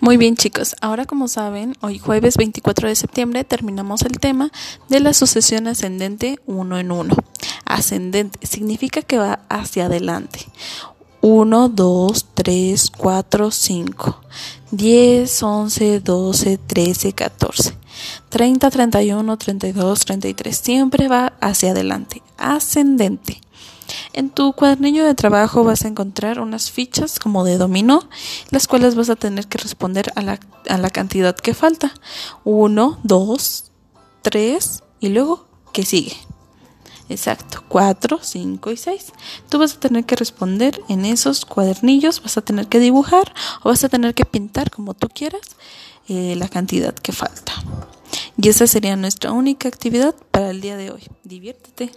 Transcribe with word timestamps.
Muy 0.00 0.16
bien 0.16 0.36
chicos, 0.36 0.76
ahora 0.80 1.06
como 1.06 1.26
saben, 1.26 1.74
hoy 1.80 1.98
jueves 1.98 2.36
24 2.36 2.88
de 2.88 2.94
septiembre 2.94 3.42
terminamos 3.42 4.02
el 4.02 4.20
tema 4.20 4.52
de 4.88 5.00
la 5.00 5.12
sucesión 5.12 5.66
ascendente 5.66 6.38
uno 6.46 6.78
en 6.78 6.92
uno. 6.92 7.16
Ascendente 7.64 8.46
significa 8.46 9.02
que 9.02 9.18
va 9.18 9.40
hacia 9.48 9.86
adelante. 9.86 10.46
1, 11.20 11.68
2, 11.68 12.26
3, 12.34 12.90
4, 12.96 13.50
5, 13.50 14.20
10, 14.70 15.42
11, 15.42 16.00
12, 16.00 16.58
13, 16.58 17.12
14, 17.12 17.78
30, 18.28 18.70
31, 18.70 19.36
32, 19.36 20.04
33. 20.04 20.56
Siempre 20.56 21.08
va 21.08 21.32
hacia 21.40 21.72
adelante. 21.72 22.22
Ascendente. 22.36 23.40
En 24.12 24.30
tu 24.30 24.52
cuadernillo 24.52 25.04
de 25.04 25.14
trabajo 25.14 25.64
vas 25.64 25.84
a 25.84 25.88
encontrar 25.88 26.40
unas 26.40 26.70
fichas 26.70 27.18
como 27.18 27.44
de 27.44 27.56
dominó, 27.56 28.08
las 28.50 28.66
cuales 28.66 28.94
vas 28.94 29.10
a 29.10 29.16
tener 29.16 29.46
que 29.46 29.58
responder 29.58 30.12
a 30.14 30.22
la, 30.22 30.38
a 30.68 30.78
la 30.78 30.90
cantidad 30.90 31.34
que 31.34 31.54
falta. 31.54 31.92
Uno, 32.44 32.98
dos, 33.02 33.70
tres 34.22 34.82
y 35.00 35.08
luego, 35.08 35.46
¿qué 35.72 35.84
sigue? 35.84 36.16
Exacto, 37.08 37.62
cuatro, 37.68 38.18
cinco 38.22 38.70
y 38.70 38.76
seis. 38.76 39.12
Tú 39.48 39.58
vas 39.58 39.74
a 39.74 39.80
tener 39.80 40.04
que 40.04 40.16
responder 40.16 40.80
en 40.88 41.04
esos 41.04 41.46
cuadernillos, 41.46 42.22
vas 42.22 42.36
a 42.36 42.42
tener 42.42 42.68
que 42.68 42.80
dibujar 42.80 43.32
o 43.62 43.70
vas 43.70 43.82
a 43.84 43.88
tener 43.88 44.14
que 44.14 44.24
pintar 44.24 44.70
como 44.70 44.94
tú 44.94 45.08
quieras 45.08 45.56
eh, 46.08 46.34
la 46.36 46.48
cantidad 46.48 46.94
que 46.94 47.12
falta. 47.12 47.52
Y 48.36 48.48
esa 48.48 48.66
sería 48.66 48.96
nuestra 48.96 49.32
única 49.32 49.68
actividad 49.68 50.14
para 50.30 50.50
el 50.50 50.60
día 50.60 50.76
de 50.76 50.90
hoy. 50.90 51.02
Diviértete. 51.24 51.90